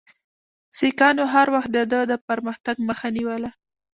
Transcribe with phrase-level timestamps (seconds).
[0.77, 3.49] سیکهانو هر وخت د ده د پرمختګ مخه نیوله.